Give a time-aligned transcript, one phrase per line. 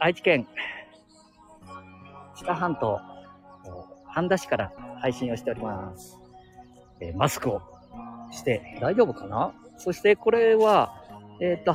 [0.00, 0.46] 愛知県
[2.36, 3.00] 知多半島
[4.06, 6.18] 半田市から配信をしております。
[7.00, 7.62] えー、マスクを
[8.30, 9.52] して大丈夫かな？
[9.76, 10.92] そしてこれは、
[11.40, 11.74] えっ、と、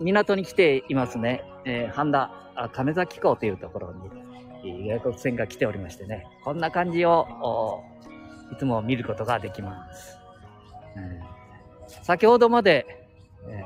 [0.00, 1.42] 港に来ていますね。
[1.64, 2.30] えー、半田、
[2.72, 3.94] 亀崎港というところ
[4.62, 7.82] に、外国船が来ておりましてね、こんな感じを、
[8.52, 10.18] いつも見ることができます。
[10.96, 12.86] えー、先ほどまで、
[13.48, 13.64] え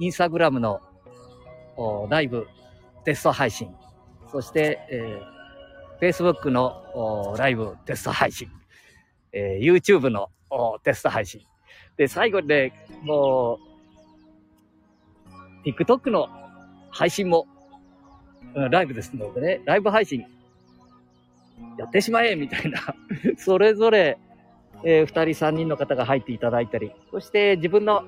[0.00, 0.80] ー、インスタグラムの
[2.08, 2.46] ライブ
[3.04, 3.74] テスト配信、
[4.30, 8.48] そして、えー、Facebook のライブテスト配信、
[9.32, 10.28] えー、YouTube の
[10.82, 11.42] テスト配信。
[11.96, 13.58] で、最後で、も
[15.64, 16.28] う、TikTok の
[16.90, 17.46] 配信も、
[18.54, 20.24] ライブですのでね、ライブ配信、
[21.78, 22.80] やってしまえみたいな。
[23.36, 24.18] それぞれ、
[24.84, 28.02] えー、二人三人の方が入っていただいたり、そして自分の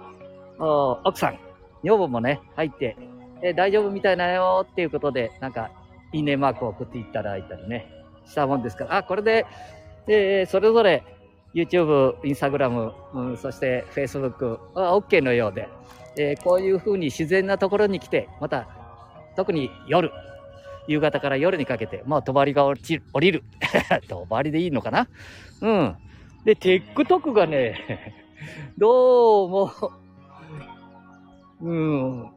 [1.04, 1.38] 奥さん、
[1.82, 2.96] 女房もね、入って、
[3.42, 5.70] え、大丈夫みたいなよっていうことで、なんか、
[6.12, 7.91] いいねマークを送っていただいたりね、
[8.27, 9.47] したもんですから、あ、これで、
[10.06, 11.05] えー、それぞれ
[11.55, 15.69] YouTube、Instagram、うん、そして Facebook は OK のようで、
[16.16, 18.69] えー、こういうふうに自然なところに来て、また、
[19.36, 20.11] 特に夜、
[20.88, 23.44] 夕方から夜にかけて、まあ、帳が落ちる、降りる。
[24.09, 25.09] 帳でいいのかな？
[25.61, 25.97] うん。
[26.44, 28.14] で、TikTok がね、
[28.77, 29.70] どうも、
[31.61, 32.31] うん、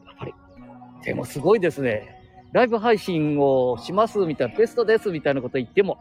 [1.06, 2.20] でもすごいですね。
[2.52, 5.98] ライブ配信をしますみたいな、ベストですみたいなこと言っても、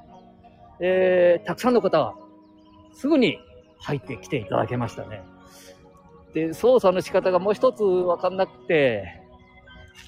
[0.80, 2.14] えー、たくさんの方は
[2.94, 3.38] すぐに
[3.78, 5.22] 入ってきていただけましたね。
[6.32, 9.20] で、操作の仕方がもう一つわかんなくて、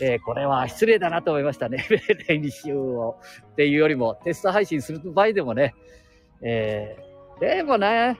[0.01, 1.85] えー、これは失礼だなと思いましたね。
[2.29, 3.17] 練習を。
[3.53, 5.75] っていうよりも、テスト配信する場合でもね、
[6.43, 8.19] えー、でもね、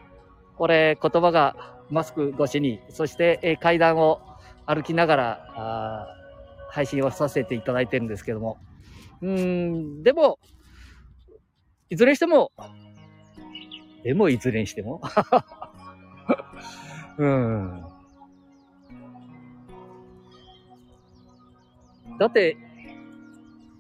[0.57, 1.57] これ言葉が
[1.91, 4.21] マスク越しに、そして、え、階段を
[4.67, 6.16] 歩きながら、
[6.77, 8.59] 配信をさせていただいてるんですけども。
[9.23, 10.39] うん、でも、
[11.89, 12.53] いずれにしても、
[14.05, 15.01] でもいずれにしても。
[17.17, 17.83] うん。
[22.19, 22.59] だって、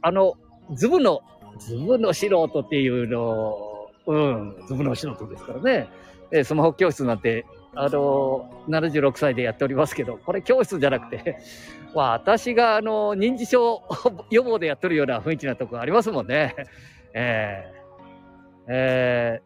[0.01, 0.39] あの、
[0.73, 1.21] ズブの、
[1.59, 5.91] ズブの素人っていうの、うん、ズブの素人ですからね。
[6.31, 7.45] えスマホ教室なんて、
[7.77, 11.39] あの、76歳でやっておりますけど、これ教室じゃなくて、
[11.95, 13.83] 私が、あの、認知症
[14.31, 16.55] 予防でやってるような雰囲気なとこありますもんね。
[17.13, 19.43] えー、えー、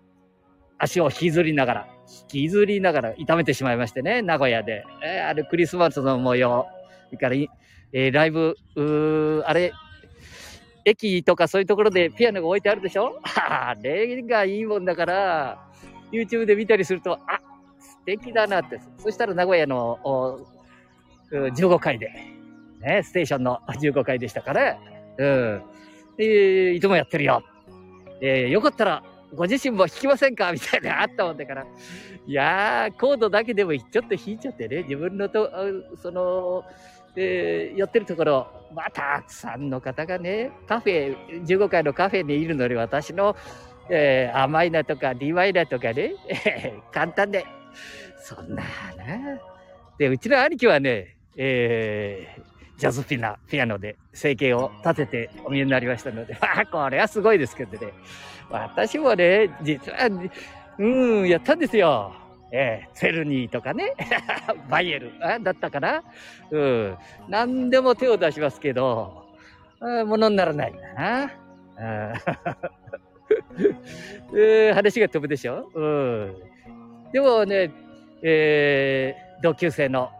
[0.78, 1.88] 足を引きずりながら、
[2.22, 4.84] 引きずりながら痛めてしまいましてね、名古屋で。
[5.04, 6.66] えー、あれクリスマスの模様。
[7.06, 7.34] それから、
[7.92, 9.72] えー、ライブ、うあれ、
[10.84, 13.18] 駅とかそういうところでピアノが置いてあるでしょ？
[13.36, 15.58] あれがいいもんだから、
[16.12, 17.40] YouTube で見たりすると、あ、
[18.04, 18.80] 敵だなって。
[18.98, 20.40] そしたら名古屋の
[21.30, 22.10] 15階で、
[22.80, 24.78] ね、ステーションの15階でしたから、
[25.18, 25.62] うん。
[26.16, 27.42] で、いつもやってるよ。
[28.20, 29.02] えー、よかったら
[29.34, 30.52] ご自身も弾きませんか？
[30.52, 31.64] みたいなあったもんだから。
[32.26, 35.50] いやー、コードだけでもちょっと弾いちゃってね、自分のと、
[36.02, 36.64] その、
[37.16, 43.34] えー、やってるところ、まあ、たくさんの方がね、カフェ、15階のカフェにいるのに私の、
[43.88, 46.14] えー、甘いなとか、DY イナとかね、
[46.92, 47.44] 簡単で、
[48.18, 48.62] そんな
[48.96, 49.40] な。
[49.98, 52.42] で、うちの兄貴はね、えー、
[52.80, 57.92] ジャズピナ、ピアノで生計を立ててお見えになりましたので、 あこれはすごいですけどね。
[58.50, 59.98] 私もね、実は、
[60.78, 62.14] うん、やったんですよ。
[62.52, 63.94] えー、セルニーとかね、
[64.68, 66.02] バイエルあだったかな。
[66.50, 66.96] うん。
[67.28, 69.28] 何でも手を出しますけど、
[69.80, 71.32] ものにならないんだな。
[71.78, 75.70] えー、 話が飛ぶでしょ？
[75.74, 76.36] うん。
[77.12, 77.72] でもね、
[78.22, 80.10] えー、同級生の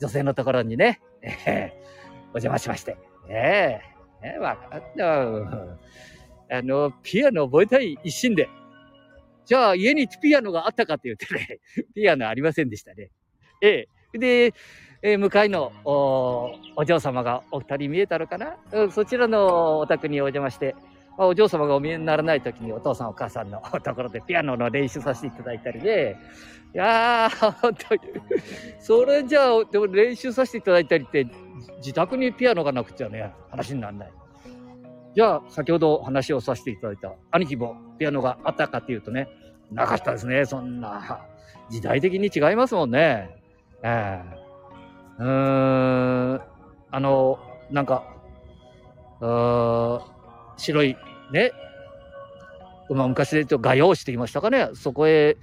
[0.00, 2.96] 女性のところにね、えー、お邪魔しまして。
[3.28, 3.80] え
[4.22, 5.22] えー、わかった。
[6.56, 8.48] あの、ピアノ覚えたい一心で。
[9.44, 11.60] じゃあ、家にピアノがあったかって言ってね、
[11.94, 13.10] ピアノありませんでしたね。
[13.60, 14.18] ええ。
[14.18, 14.54] で、
[15.02, 20.74] えー、向かいのおお嬢様がお二人見えたのかな、うん、そちらのお宅にお邪魔して、
[21.18, 26.16] まあ、お嬢様がお見えにならない時にお父さんお母さんのところでピアノの練習させていただいたりで、
[26.72, 28.00] いやー、本当に
[28.78, 31.26] それじゃあ、でも練習させていただいたりって、
[31.78, 34.12] 自宅にピアノがなくちゃね、話にならない。
[35.16, 39.28] じゃあ、先ほど話をさせていただいた兄貴もピアノがあったかっていうとね、
[39.72, 41.26] なかったですね、そんな。
[41.68, 43.42] 時代的に違いますもんね。
[43.82, 44.22] え
[45.18, 46.40] えー、うーん、
[46.92, 47.38] あの、
[47.70, 48.04] なんか、
[50.58, 50.96] 白い、
[51.32, 51.52] ね、
[52.90, 55.36] まあ、昔で言うと画用紙って言いましたかね、そこへ、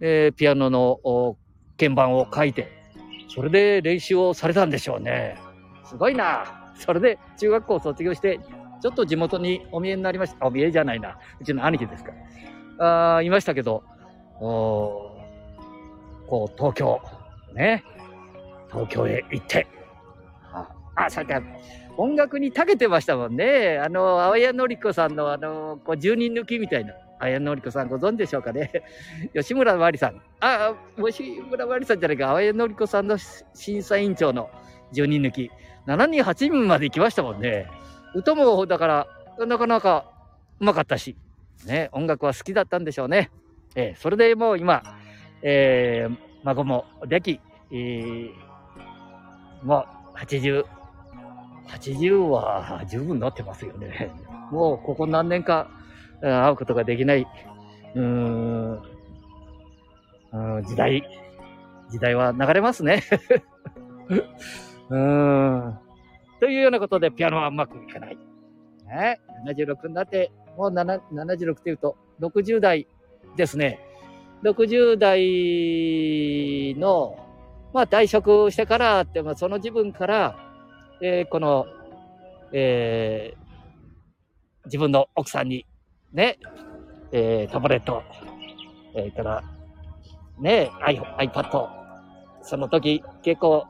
[0.00, 1.36] えー、ピアノの
[1.78, 2.70] 鍵盤を書いて、
[3.28, 5.38] それで練習をされたんでしょうね。
[5.84, 6.72] すごいな。
[6.74, 8.40] それで中学校を卒業して、
[8.82, 10.46] ちょっと地元にお見えになりました。
[10.46, 11.18] お見えじゃないな。
[11.40, 12.12] うちの兄貴ですか。
[13.16, 13.84] あいましたけど、
[14.40, 15.12] お
[16.26, 17.00] こう、東京、
[17.54, 17.84] ね。
[18.70, 19.66] 東京へ行って。
[20.52, 21.32] あ、あさっき
[21.96, 23.78] 音楽に長けてましたもんね。
[23.78, 26.94] あの、青谷のり子さんのあの、こう、10人抜きみたいな。
[27.18, 28.70] 青谷のり子さんご存知でしょうかね。
[29.34, 30.20] 吉村まりさん。
[30.40, 32.30] あ、吉村まりさんじゃないか。
[32.30, 33.16] 青谷のり子さんの
[33.54, 34.50] 審査委員長の
[34.92, 35.50] 10人抜き。
[35.86, 37.66] 7人、8人まで行きましたもんね。
[38.14, 39.06] 歌も、だから、
[39.46, 40.06] なかなか
[40.60, 41.16] うまかったし。
[41.66, 43.30] ね、音楽は好きだったんでしょうね。
[43.74, 44.82] えー、それでもう今、
[45.42, 47.40] えー、孫もでき、
[47.70, 48.32] えー、
[49.62, 50.64] もう80、
[51.68, 54.10] 80は十分なってますよね。
[54.50, 55.70] もうここ何年か
[56.20, 57.26] 会うことができない、
[57.94, 58.82] うーん、
[60.66, 61.02] 時代、
[61.90, 63.02] 時代は流れますね。
[64.90, 65.78] うーん。
[66.40, 68.18] というようなことでピアノはうまくいかない。
[68.86, 72.86] ね、76になって、もう76っていうと60代
[73.36, 73.80] ですね。
[74.42, 77.16] 60代の、
[77.72, 80.36] まあ退職してからって、まあその自分から、
[81.04, 81.66] えー、この、
[82.52, 85.66] えー、自分の奥さんに、
[86.12, 86.38] ね、
[87.10, 88.04] えー、タブレット、
[88.94, 89.42] えー、から、
[90.38, 90.70] ね、
[91.18, 91.68] iPad、
[92.42, 93.66] その時結構、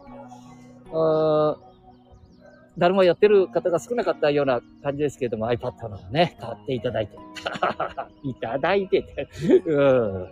[2.76, 7.17] 誰もやってる方が少なかったような感じですけれども、iPad のね、買っていただいて。
[8.25, 9.26] いただいてて
[9.64, 10.31] うん。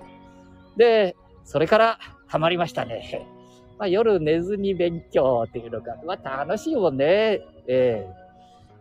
[0.76, 3.26] で、それからハマりましたね。
[3.80, 7.40] まあ、夜寝ずに勉強っていうのが、まあ楽しいもんね。
[7.66, 8.06] え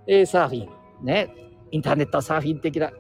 [0.06, 0.69] ー、えー、サーフィ
[1.01, 1.06] ン。
[1.06, 1.34] ね。
[1.72, 2.92] インターネットサーフィン的な。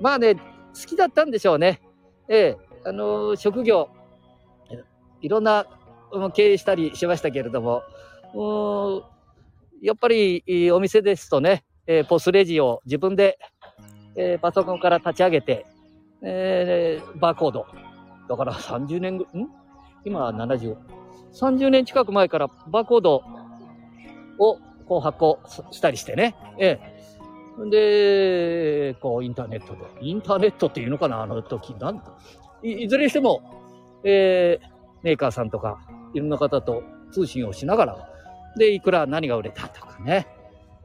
[0.00, 0.40] まあね、好
[0.86, 1.80] きだったんでしょうね。
[2.28, 3.88] ええー、あの、職業、
[5.20, 5.66] いろんな
[6.34, 7.82] 経営したりしましたけれども、
[9.82, 13.40] やっぱりお店ですとね、えー、ポスレジを自分で、
[14.14, 15.66] えー、パソコンから立ち上げて、
[16.22, 17.66] えー、バーコード。
[18.28, 19.48] だから30年ぐ、ん？
[20.04, 20.99] 今は70。
[21.32, 23.22] 30年近く前からバーコード
[24.38, 25.38] をこう発行
[25.70, 26.34] したりしてね。
[26.58, 27.00] ええ。
[27.68, 29.80] で、こうインターネットで。
[30.00, 31.74] インターネットっていうのかなあの時。
[31.74, 32.02] なん
[32.62, 33.42] いいずれにしても、
[34.04, 34.66] えー、
[35.02, 35.78] メーカーさんとか、
[36.14, 36.82] いろんな方と
[37.12, 38.08] 通信をしながら、
[38.56, 40.26] で、いくら何が売れたとかね、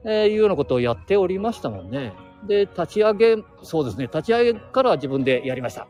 [0.03, 2.13] えー、いうようなことをやっておりましたもんね。
[2.47, 5.87] で、立ち上げ、そうですね、立ち上げからは自分でやりました。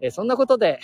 [0.00, 0.78] えー、そんなことで、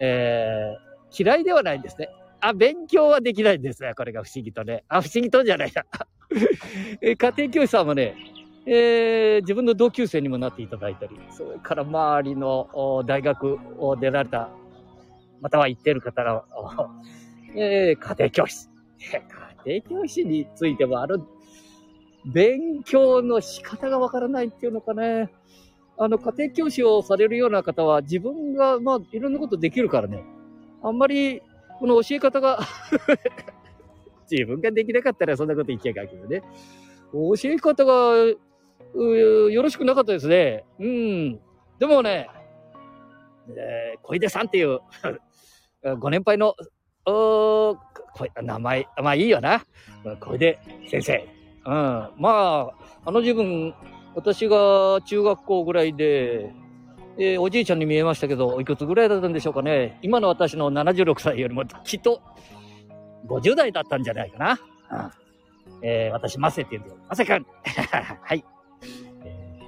[0.00, 2.08] えー、嫌いではないんですね。
[2.40, 3.94] あ、勉強はできないんですね。
[3.94, 4.84] これが不思議とね。
[4.88, 5.84] あ、不思議とじゃないな。
[7.00, 8.16] 家庭教師さんもね、
[8.66, 14.50] えー、自分の同級生にもなっていただいたり、それから周りの大学を出られた、
[15.40, 16.44] または行ってる方の、
[17.54, 18.68] えー、家庭教師。
[19.64, 21.26] 家庭教師についても、あの、
[22.24, 25.30] 勉強の仕方がわからないっていうのかね。
[25.98, 30.24] あの、家庭教師をされるような方は、自分が、まあ、いろんなことできるからね。
[30.82, 31.42] あんまり、
[31.78, 32.60] この教え方が
[34.30, 36.42] 自分ができなかったらそんなこと言っちゃいかんけどね。
[37.12, 37.92] 教え方が、
[38.94, 40.64] よろしくなかったですね。
[40.78, 41.40] うん。
[41.78, 42.28] でもね、
[43.48, 44.80] えー、小出さんっていう
[45.98, 46.54] ご年配の、
[47.04, 47.76] お
[48.42, 49.64] 名前、まあいいよな。
[50.20, 50.58] これで
[50.88, 51.28] 先生。
[51.66, 51.72] うん。
[51.72, 52.74] まあ、
[53.04, 53.74] あの自分、
[54.14, 56.52] 私が中学校ぐらいで、
[57.18, 59.98] えー、おじいちゃんに見えましたけど、いくつぐらいだったんでしょうかね。
[60.02, 62.22] 今の私の76歳よりもきっと
[63.26, 64.60] 50代だったんじゃないかな。
[64.90, 65.22] うん
[65.82, 67.04] えー、私、マセって言うんですよ。
[67.08, 67.46] マセくん
[68.22, 68.44] はい。
[69.24, 69.64] えー、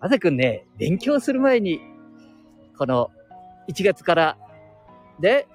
[0.00, 1.80] マセくんね、勉強する前に、
[2.76, 3.10] この
[3.68, 4.38] 1月から、
[5.20, 5.46] で、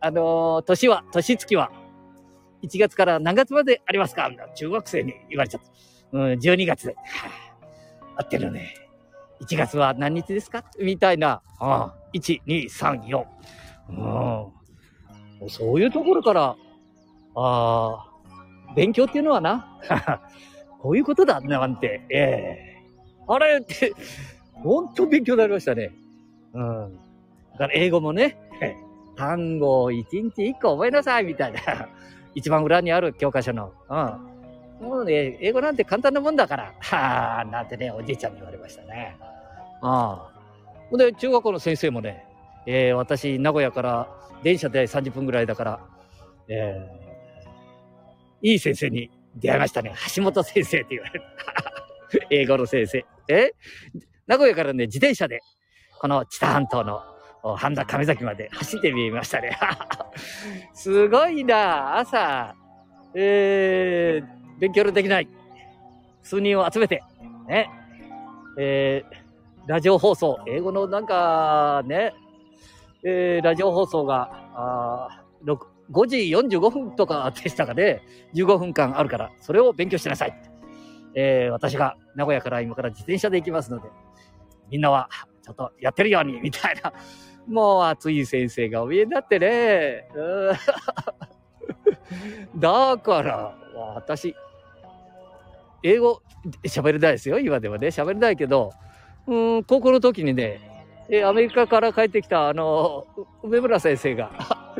[0.00, 1.72] あのー、年は、年月は、
[2.62, 4.30] 1月から何月までありますか？
[4.54, 6.18] 中学生に言われちゃった。
[6.18, 6.96] うん、12月で。
[8.16, 8.83] 合ってるね。
[9.42, 10.64] 1月は何日ですか？
[10.80, 11.42] みたいな。
[11.58, 13.24] ああ、1、2、3、4。
[13.90, 13.92] う
[15.46, 15.48] ん。
[15.48, 16.56] そういうところから、あ
[17.36, 18.06] あ、
[18.74, 19.78] 勉強っていうのはな、
[20.80, 23.92] こういうことだなんて、ええー、あれって、
[24.54, 25.92] 本当勉強になりましたね。
[26.54, 26.92] うん。
[27.52, 28.38] だから英語もね、
[29.16, 31.60] 単語を一日一個覚えなさいみたいな。
[32.34, 33.72] 一番裏にある教科書の。
[33.88, 34.33] うん。
[34.84, 36.74] もうね、英語なんて簡単なもんだから。
[36.78, 39.16] はあ、なんてね、おじいちゃんに言われましたね。
[39.80, 40.30] ああ。
[40.90, 42.26] ほんで、中学校の先生もね、
[42.66, 44.08] えー、私、名古屋から
[44.42, 45.80] 電車で30分ぐらいだから、
[46.48, 49.94] えー、いい先生に出会いましたね。
[50.14, 51.26] 橋本先生って言われた。
[52.30, 53.04] 英語の先生。
[53.28, 53.52] え？
[54.26, 55.40] 名古屋からね、自転車で、
[55.98, 57.02] この知多半島の
[57.56, 59.58] 半田亀崎まで走ってみましたね。
[60.72, 61.98] すごいな。
[61.98, 62.54] 朝、
[63.14, 65.28] えー、勉強できない
[66.22, 67.02] 数人を集めて、
[67.48, 67.70] ね、
[68.58, 72.14] えー、ラジオ放送、英語のなんかね、
[73.04, 75.20] えー、ラジオ放送が、あ
[75.92, 78.02] 5時45分とかでしたかね、
[78.34, 80.34] 15分間あるから、それを勉強しなさい。
[81.14, 83.88] えー、私が名古屋から今から自転車で行きますので、
[84.70, 85.08] みんなは
[85.42, 86.92] ちょっとやってるように、みたいな。
[87.46, 90.08] もう熱い先生がお見えになってね。
[92.56, 93.54] だから、
[93.94, 94.34] 私、
[95.84, 96.22] 英語
[96.64, 97.88] 喋れないですよ、今ではね。
[97.88, 98.72] 喋れないけど、
[99.26, 100.60] うん、高校の時にね、
[101.10, 103.06] えアメリカから帰ってきた、あの、
[103.42, 104.30] 梅村先生が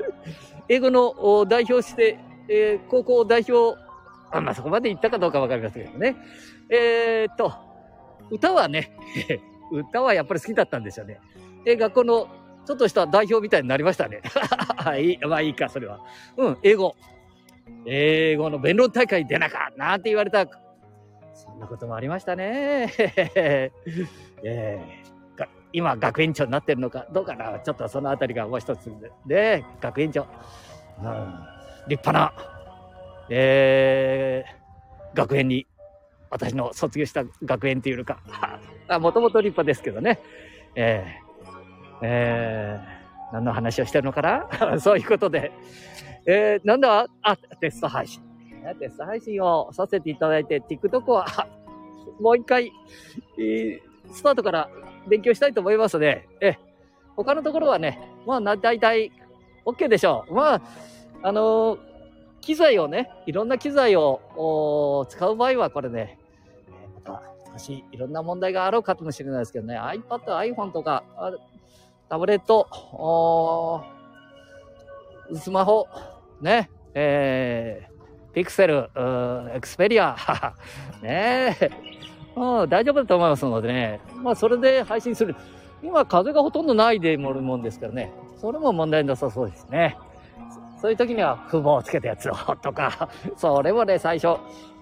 [0.69, 2.19] 英語の代表して、
[2.49, 3.79] えー、高校代表、
[4.31, 6.17] あまあ、そこまで行ったかどうかわかりませんけどね。
[6.71, 7.53] えー、っと、
[8.31, 8.97] 歌はね、
[9.71, 11.21] 歌はやっぱり好きだったんですよね。
[11.67, 12.29] で、学校の
[12.65, 14.23] ちょっとした代表みたいになりましたね。
[14.77, 16.01] はい、まあいいか、それは。
[16.39, 16.97] うん、英語。
[17.87, 20.47] 英語の弁論大会出なかなんて言われた。
[21.55, 22.93] そんなこともありましたね。
[24.43, 27.61] えー、今、学園長になってるのか、どうかな。
[27.61, 28.91] ちょっとそのあたりがもう一つ
[29.25, 30.23] で、学園長。
[30.23, 31.07] うん、
[31.89, 32.33] 立派な、
[33.31, 35.67] えー、学園に、
[36.29, 38.19] 私の卒業した学園っていうのか。
[38.99, 40.19] もともと立派ですけどね。
[40.75, 41.25] えー
[42.03, 44.49] えー、何の話をしてるのかな
[44.81, 45.53] そういうことで、
[46.27, 47.07] えー、なんだ？
[47.23, 48.34] あ、テスト配信。
[48.75, 51.27] テスト配信をさせていただいて、TikTok は、
[52.21, 52.73] もう一回、
[54.13, 54.71] スタートから
[55.09, 56.57] 勉強したいと思いますので、え、
[57.17, 59.13] 他のところはね、まあ、大体、
[59.65, 60.35] OK でしょう。
[60.35, 60.63] まあ、
[61.23, 61.79] あのー、
[62.41, 66.19] 機材をね、いろんな機材を使う場合は、これね、
[66.95, 71.05] また少しいろんな問題があろうかもしれないですけどね、iPad、iPhone とか、
[72.09, 72.69] タブレット、
[75.35, 75.89] スマホ、
[76.43, 77.94] ね、えー、
[78.35, 78.91] ピクセル、
[79.55, 80.17] エクスペリア、
[81.01, 81.71] ねえ、
[82.37, 85.37] うん、大丈夫だと思いますのでね、まあそれで配信する。
[85.83, 88.11] 今風がほとんどないでもるもんですからね、
[88.41, 89.97] それも問題なさそうですね。
[90.81, 94.39] そういう時には、符号をつけたやつをとか、それもね、最初、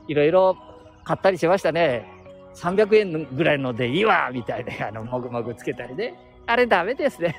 [0.08, 0.56] いろいろ
[1.04, 2.08] 買ったりしましたね。
[2.54, 6.14] 300円ぐらいのでいいわみたいな、あの、もぐもぐつけたりね。
[6.46, 7.36] あれダメですね。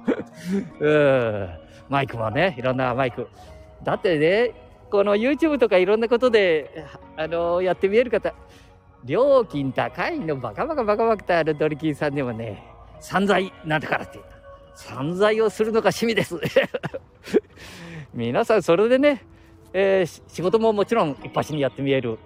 [0.80, 1.48] うん。
[1.88, 3.28] マイクもね、いろんなマイク。
[3.82, 4.54] だってね、
[4.90, 6.84] この YouTube とかいろんなことで、
[7.16, 8.34] あの、やってみえる方、
[9.04, 12.62] 料金高いのバカバカバカバカとあるドリキンさんでもね、
[13.00, 14.20] 散財なんだからって。
[14.74, 16.38] 散財をするのが趣味です。
[18.12, 19.24] 皆さんそれでね、
[19.72, 22.18] えー、仕事ももちろん一発にやってみえる。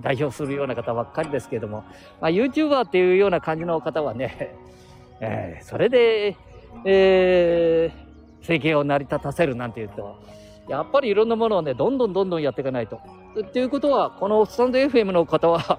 [0.00, 1.84] 代表するような方ばっかりですけども、
[2.20, 4.54] まあ、YouTuber っていうような感じの方はね、
[5.20, 6.36] えー、それで、
[6.84, 7.92] えー、
[8.42, 10.18] 生計を成り立たせるなんていうと、
[10.68, 13.00] やっぱりいろんなものをね、どんどんどんどんやっていかないと。
[13.40, 15.78] っていうことは、このスタンド FM の方は、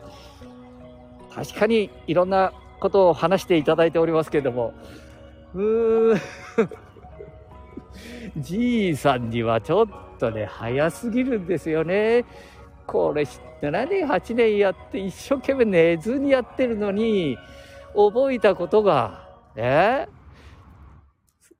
[1.34, 4.74] 確かにいろんなことを話していただいておりますけれども、
[5.54, 6.20] うーん、
[8.38, 9.88] じいさんにはちょっ
[10.20, 12.26] とね、早すぎるんですよね。
[12.86, 13.24] これ、
[13.62, 17.38] 7年、8年やって一生懸命寝ずにやってるのに、
[17.96, 20.08] 覚えたことが、え？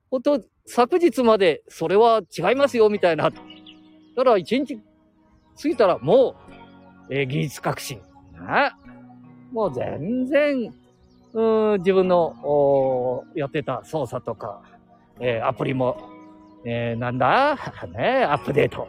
[0.10, 3.30] 本当、昨日までそれは違いますよ、みたいな。
[3.30, 3.36] だ
[4.16, 4.78] から一日
[5.62, 6.36] 過ぎたらも
[7.10, 7.98] う、えー、技術革新。
[7.98, 8.72] ね、
[9.52, 10.74] もう全然、
[11.34, 14.62] うん、自分のやってた操作とか、
[15.20, 15.98] えー、アプリも、
[16.66, 17.58] えー、なんだ？
[17.96, 18.88] ねアップデート。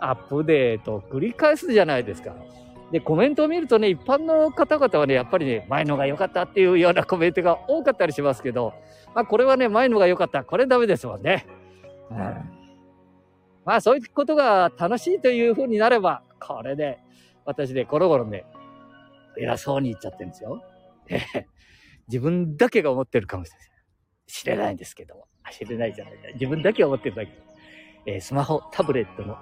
[0.00, 2.34] アップデートを繰り返すじゃないですか。
[2.92, 8.74] で、コメントを見るとね、一般の方々はね、やっぱりね、前のが良かったっていうようなコメントが多かったりしますけど、
[9.14, 10.44] まあ、これはね、前のが良かった。
[10.44, 11.46] これダメですもんね。
[12.10, 12.16] うん、
[13.64, 16.98] まあ、そういうことが楽しいというふうになれば、これで、
[17.46, 18.44] 私ね、ゴロゴロね、
[19.38, 20.62] 偉そうに言っちゃってるんですよ。
[22.08, 23.68] 自分だけが思ってるかもしれない。
[24.26, 25.26] 知れないんですけども。
[25.50, 26.14] 知れないじゃない。
[26.34, 27.32] 自分だけ思ってるだけ。
[28.04, 29.38] えー、スマホ、タブレットの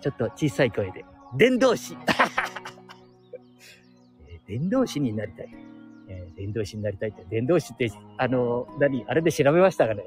[0.00, 1.04] ちょっと小さい声で。
[1.36, 1.96] 伝道師
[4.48, 5.48] 伝道師になりたい。
[6.08, 7.24] えー、伝道師になりたいって。
[7.28, 10.04] 伝道師って、あの、何あれで調べましたがね。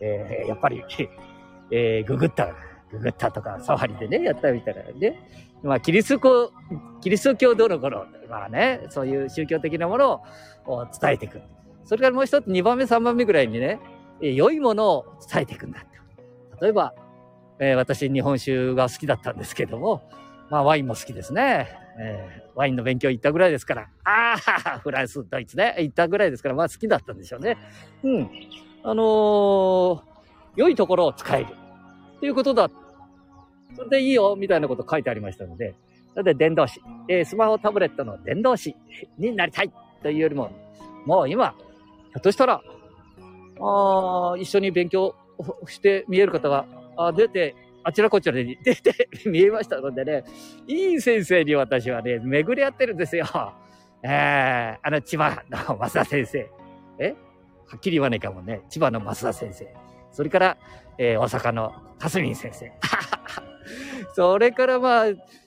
[0.00, 0.82] えー、やっぱり、
[1.70, 2.54] えー、ググった、
[2.90, 5.20] ググったとか、サファリでね、やったみたいなね。
[5.62, 6.52] まあ、キリスト教、
[7.00, 10.22] キリスト教どの頃、まあね、そういう宗教的なもの
[10.66, 11.40] を伝えていく。
[11.84, 13.78] それからもう一つ、2番目、3番目ぐらいにね、
[14.20, 15.84] 良いものを伝えていくんだ。
[16.60, 16.94] 例えば、
[17.58, 20.02] えー、私日本酒が好きだったんですけども、
[20.50, 21.68] まあワインも好きですね。
[22.02, 27.58] えー、ワインの勉強行ったぐらいですから、ああ、 フランス、ドイツね、行ったぐらいですから、まあ好きだったんでしょうね。
[28.02, 28.30] うん。
[28.82, 30.02] あのー、
[30.56, 31.46] 良いところを使える。
[32.18, 32.70] ということだ。
[33.76, 35.74] それでいいよ、みたいなこと書いてありましたので、
[36.14, 38.74] それで伝道師、えー、スマホタブレットの伝道師
[39.18, 39.70] になりたい
[40.02, 40.50] というよりも、
[41.04, 42.62] もう今、ひょっとしたら、
[43.62, 45.14] あ一緒に勉強
[45.66, 46.64] して見える方が
[47.12, 50.24] 出て、あちらこちらで出て見えましたのでね、
[50.66, 53.26] いい先生に私はね、巡り合ってるんですよ。
[54.02, 56.50] えー、あの、千葉の増田先生。
[56.98, 57.14] え？
[57.66, 58.62] はっきり言わないかもね。
[58.68, 59.66] 千葉の増田先生。
[60.12, 60.58] それから、
[60.98, 62.72] えー、大阪のかすみん先生。
[64.14, 65.04] それからまあ、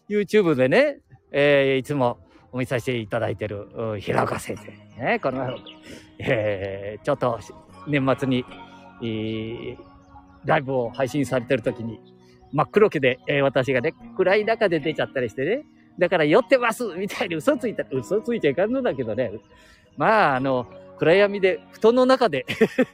[0.10, 1.00] YouTube でね、
[1.32, 2.20] えー、いつも
[2.52, 3.68] お見させていただいてる、
[4.00, 5.04] 平岡先生。
[5.04, 5.58] ね、この、
[6.20, 7.40] えー、ちょっと
[7.88, 8.46] 年末に、
[9.02, 9.78] えー、
[10.46, 12.00] ライブを配信されてる時に、
[12.54, 15.66] 真っ黒けで、えー、私がね、暗い中で出ちゃったりしてね、
[16.00, 19.32] だから酔ってますみたいに嘘ついた、嘘ついちゃいかんのだけどね、
[19.98, 20.68] まあ、あの、
[20.98, 22.46] 暗闇で、布団の中で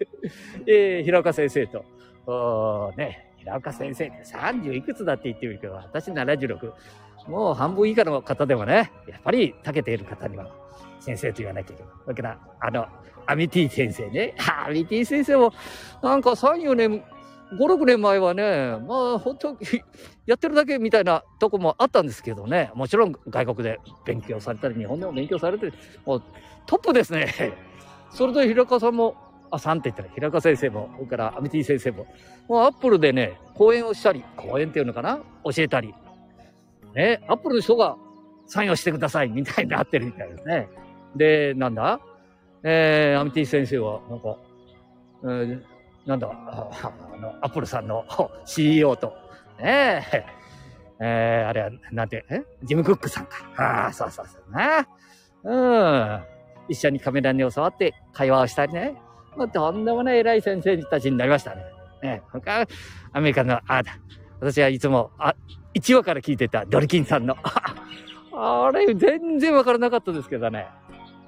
[0.66, 1.86] えー、平岡先生と、
[2.26, 6.74] おね、平岡先生って30いくつだって言ってるけど、私76。
[7.28, 10.50] もう半分以下の方でもね、やっぱり長けている方には
[11.00, 11.94] 先生と言わなきゃいけない。
[12.08, 12.88] だから、あの、
[13.26, 14.34] アミティ先生ね。
[14.66, 15.54] アミティ先生も、
[16.02, 17.04] なんか3、4年、
[17.54, 19.58] 5、6年前はね、まあ本当、
[20.28, 25.72] やってるだけみたいなとこもあったんですけどね、もちろん外国で勉強されたり、日本でも勉強されて、
[26.06, 26.24] もう
[26.66, 27.34] トップですね。
[28.12, 29.16] それで平川さんも、
[29.52, 32.06] あ、さんって言ったら平川先生も、それからアミティ先生も、
[32.48, 35.20] もうアップルでね、講演をしたり、講演っていうのかな？
[35.44, 35.94] 教えたり。
[36.94, 37.96] ね、アップルの人が
[38.46, 40.70] サインをしてくださいみたいになってるみたいですね。
[41.16, 42.00] で、なんだ？
[42.64, 44.38] えー、アミティ先生は、なんか、
[45.24, 45.64] えー、
[46.10, 48.04] なんだ、あの、アップルさんの
[48.44, 49.14] CEO と、
[49.60, 50.26] ねえ、
[51.00, 52.26] えー、あれは、なんて、
[52.64, 53.36] ジム・クックさんか。
[53.58, 54.88] ああ、そうそうそうな。
[55.44, 56.24] うん。
[56.68, 58.96] 一緒にカメラに教わって会話をしたりね。
[59.38, 61.64] もうとんでもない偉い先生たちになりましたね。
[62.02, 62.66] ね他、
[63.14, 63.84] アメリカの、あ、
[64.40, 65.36] 私はいつも、あ、
[65.76, 67.36] 1話から聞いてたドリキンさんの。
[68.34, 70.66] あれ、全然わからなかったですけどね。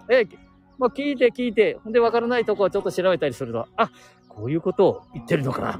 [0.09, 0.25] え、
[0.79, 3.91] まあ、聞いて聞いて、ほんでわからないとこをちょっと調べたりすると、あ、
[4.35, 5.79] こういうことを言ってるのかな、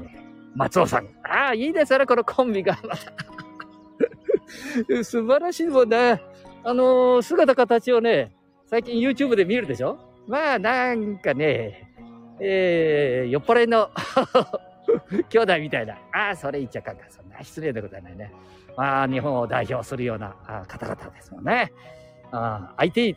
[0.54, 1.06] 松尾さん。
[1.24, 2.76] ああ、いいですね、このコンビが。
[5.02, 6.20] 素晴らしいもんね。
[6.64, 8.34] あのー、姿形をね、
[8.66, 9.98] 最近 YouTube で見るでしょ？
[10.28, 11.88] まあ、なんかね、
[12.40, 13.90] えー、酔っ払いの
[15.30, 15.94] 兄弟みたいな。
[16.12, 17.04] ああ、それ言っちゃかんか。
[17.08, 18.32] そんな失礼でございないね。
[18.76, 20.34] まあ、日本を代表するような
[20.68, 21.72] 方々ですもんね。
[22.30, 23.16] ああ IT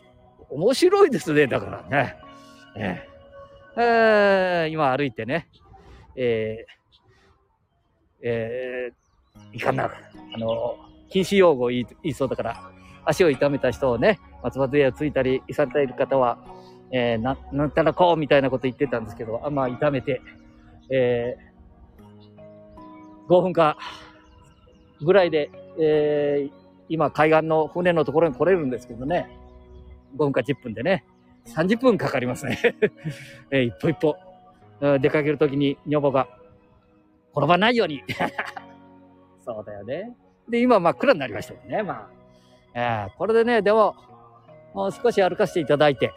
[0.50, 2.16] 面白いですね、だから
[2.78, 3.10] ね。
[3.78, 5.50] えー、今歩いてね、
[6.16, 9.92] えー、えー、いかんな、
[10.34, 10.78] あの、
[11.10, 12.72] 禁止用語言い言いそうだから、
[13.06, 16.38] 足を痛めた人をね、松葉杖をついたり、いされている方は、
[16.92, 20.22] えー、な、なんたらこうみたいなこと言ってたんですけど、あまあ、痛めて、
[20.90, 23.78] えー、5分か
[25.02, 26.52] ぐらいで、えー、
[26.88, 29.30] 今、海岸の船のところに来れるんですけどね、
[30.16, 31.04] 5分か10分でね、
[31.48, 32.60] 30分かかりますね。
[33.52, 34.18] えー、一歩一歩、
[35.00, 36.28] 出かけるときに女房が
[37.34, 38.04] 転ばないように。
[39.46, 40.16] そうだよね。
[40.50, 41.84] で、今真っ暗になりましたよね。
[41.84, 42.10] まあ。
[42.74, 43.96] えー、これでね、でも、
[44.74, 46.12] もう少し歩かせていただいて、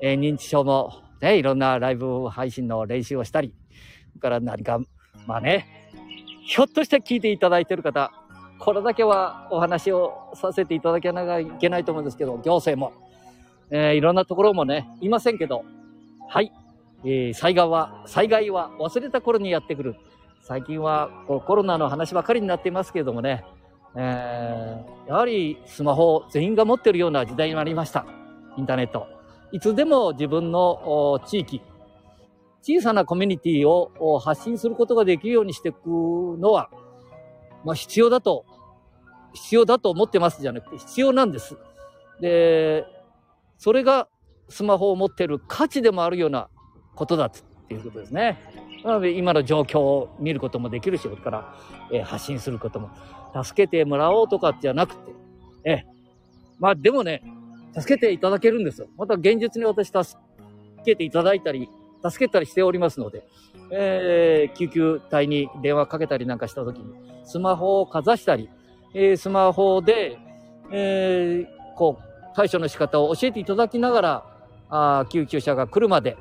[0.00, 3.54] えー、認知症もね、いろんなライブ配信の練習をしたり、
[4.20, 4.80] から何か、
[5.26, 5.66] まあね、
[6.44, 8.12] ひょっとして聞いていただいている方、
[8.58, 12.92] これだけはお話をさせていただけなきゃいけないと思うんですけど、行政も、
[13.70, 15.64] えー、いろんなところもね、いませんけど、
[16.28, 16.52] はい、
[17.04, 19.96] えー、災害は、災害は忘れた頃にやってくる。
[20.42, 23.44] 最近はこうコロナの話ばかりになっていますけれどもね、
[23.96, 28.06] えー、やはりスマホを全員が持ってるような時代になりました。
[28.56, 29.06] インターネット。
[29.52, 31.62] いつでも自分の地域、
[32.62, 36.70] 小さなコミュニティを発信することができるようにしていくのは、
[37.64, 38.44] まあ必要だと、
[39.32, 41.56] 必要だと思ってますじゃなくて必要なんです。
[42.20, 42.84] で、
[43.60, 44.08] それが
[44.48, 46.48] スマホを持ってる価値でもあるような
[46.94, 47.30] ことだっ
[47.68, 48.38] ていうことですね。
[48.82, 51.54] なので今の状況を見ることもできるし、それから、
[51.92, 52.88] え、発信することも、
[53.44, 55.12] 助けてもらおうとかじゃなくて、
[55.64, 55.78] えー、
[56.58, 57.22] まあでもね、
[57.78, 58.88] 助けていただけるんですよ。
[58.96, 60.18] また現実に私助
[60.82, 61.68] けていただいたり、
[62.02, 63.28] 助けたりしておりますので、
[63.70, 66.94] えー、救急隊に電話かけたりなんかしたときに、
[67.24, 68.48] スマホをかざしたり、
[68.94, 70.16] えー、スマホで、
[70.72, 74.24] えー、こう、対処の仕方を教えていただきながら、
[74.70, 76.16] あ救急車が来るまで、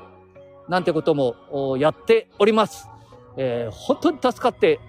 [0.67, 2.87] なんてこともやっております。
[3.37, 4.79] えー、本当に助かって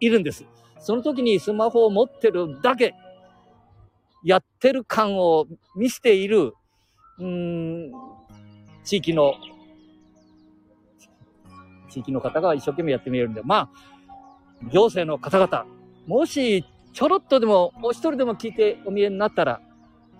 [0.00, 0.44] いるんです。
[0.80, 2.94] その時にスマホを持ってるだけ、
[4.24, 6.54] やってる感を見せている、
[7.18, 7.92] うん、
[8.84, 9.34] 地域の、
[11.90, 13.70] 地域の方が一生懸命やってみるんで、まあ、
[14.72, 15.66] 行政の方々、
[16.06, 19.60] もしちょろっとでも、お一人でも聞いてお見えになったら、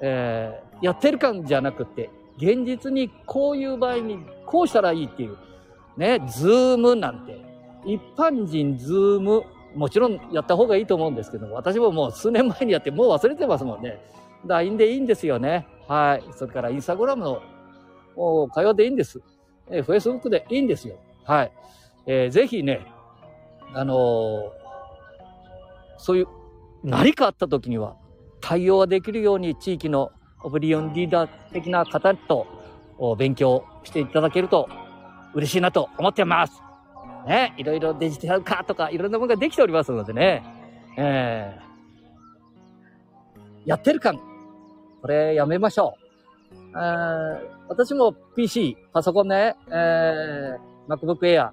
[0.00, 5.36] えー、やってる感じゃなくて、現実にこういう場合にこうしたらいいっていう、
[5.96, 7.40] ね、ズームなんて、
[7.84, 9.42] 一般人ズーム、
[9.74, 14.00] もちろんやった方がいいと思うんですけど、私ももう数年前にやってもう忘れてますもんね。
[14.46, 15.66] LINE でいいんですよね。
[15.88, 16.24] はい。
[16.32, 17.24] それからインスタグラム
[18.16, 19.20] の会話でいいんです。
[19.70, 20.96] えー、Facebook でいいんですよ。
[21.24, 21.52] はい。
[22.06, 22.86] えー、ぜひね、
[23.74, 24.50] あのー、
[25.98, 26.26] そういう
[26.82, 27.96] 何かあった時には
[28.40, 32.46] 対応ができるように地域のオピニオンリーダー的な方と
[33.18, 34.68] 勉強していただけると
[35.34, 36.62] 嬉しいなと思ってます。
[37.26, 40.42] ね、いろいろデジタル化とかいろんなものができておりますのでね、
[40.96, 44.18] えー、やってる感、
[45.02, 46.08] これやめましょう。
[47.68, 51.50] 私も PC、パソコンね、えー、MacBook Air、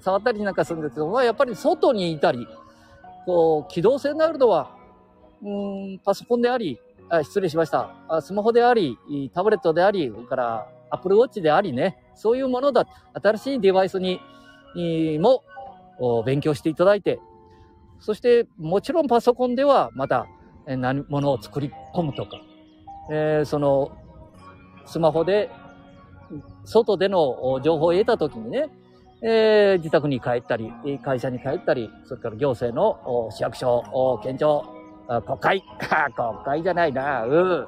[0.00, 2.46] 触ったりなんかするんですけど、まあ、やっぱり外にいたり、
[3.26, 4.76] こう、機動性のあるのは、
[5.42, 6.78] うん、パソコンであり、
[7.08, 7.94] あ失礼しました。
[8.08, 8.98] あスマホであり、
[9.34, 14.20] タブレットであり、それからアップルウォッチでありね、そういうものだ、新しいデバイスに、
[15.20, 15.42] も
[16.24, 17.20] 勉強していただいて、
[18.00, 20.26] そしてもちろんパソコンではまた
[20.66, 22.40] 何ものを作り込むとか、
[23.10, 23.92] えー、その
[24.86, 25.50] スマホで
[26.64, 28.68] 外での情報を得たときにね、
[29.22, 30.72] えー、自宅に帰ったり、
[31.04, 34.64] 会社に帰ったり、それから行政の市役所、県庁、
[35.20, 35.64] 国会、
[36.14, 37.66] 国会 じゃないな、うん。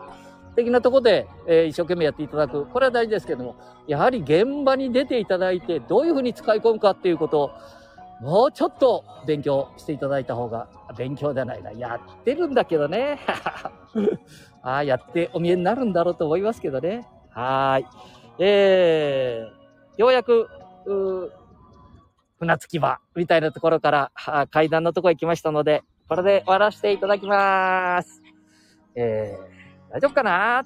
[0.56, 2.64] 的なとこで、えー、一生懸命やっていただく。
[2.66, 7.50] これは大事ですけども、やはり現場に出ていただいて、どういうふうに使い込むかっていうことを、
[8.20, 11.72] もうちょっと勉強していただいた方が、勉強じゃないな。
[11.72, 13.18] やってるんだけどね。
[14.62, 17.06] ああ、やってお見えになるんだろうと思いますけどね。
[17.30, 17.86] はい。
[18.38, 20.48] えー、ようやく、
[20.86, 21.30] う
[22.38, 24.12] 船着き場みたいなところから
[24.50, 28.22] 階段のところ行きましたので、これで終わらせていただきます。
[28.94, 30.62] えー、大丈夫かな？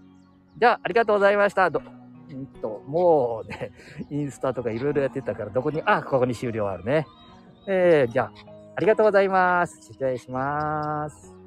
[0.59, 1.71] じゃあ、ありがとうございました。
[1.71, 3.71] ど、んと、もうね、
[4.11, 7.07] インスタとかいろいろやってたから、どこに、あ、ここに終了あるね。
[7.69, 8.33] えー、じゃあ、
[8.77, 9.81] ありがとうございます。
[9.81, 11.38] 失礼します。